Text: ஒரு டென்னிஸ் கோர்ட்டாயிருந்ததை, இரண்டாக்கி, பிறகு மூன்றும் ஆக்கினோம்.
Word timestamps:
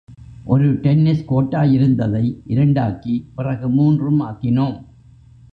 ஒரு 0.45 0.73
டென்னிஸ் 0.73 1.25
கோர்ட்டாயிருந்ததை, 1.29 2.23
இரண்டாக்கி, 2.47 3.25
பிறகு 3.35 3.69
மூன்றும் 3.69 4.21
ஆக்கினோம். 4.21 4.77